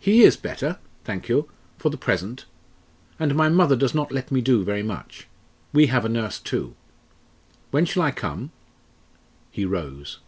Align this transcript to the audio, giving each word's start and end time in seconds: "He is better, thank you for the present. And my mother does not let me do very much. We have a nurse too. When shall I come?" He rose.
"He 0.00 0.22
is 0.24 0.36
better, 0.36 0.80
thank 1.04 1.28
you 1.28 1.48
for 1.78 1.88
the 1.88 1.96
present. 1.96 2.46
And 3.20 3.36
my 3.36 3.48
mother 3.48 3.76
does 3.76 3.94
not 3.94 4.10
let 4.10 4.32
me 4.32 4.40
do 4.40 4.64
very 4.64 4.82
much. 4.82 5.28
We 5.72 5.86
have 5.86 6.04
a 6.04 6.08
nurse 6.08 6.40
too. 6.40 6.74
When 7.70 7.84
shall 7.84 8.02
I 8.02 8.10
come?" 8.10 8.50
He 9.52 9.64
rose. 9.64 10.18